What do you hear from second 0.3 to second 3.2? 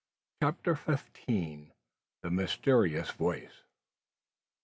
CHAPTER FIFTEEN. THE MYSTERIOUS